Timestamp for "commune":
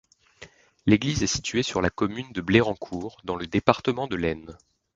1.91-2.31